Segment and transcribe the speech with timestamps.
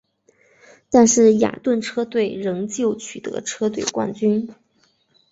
[0.89, 4.49] 但是雅顿车队仍旧取得车队冠军。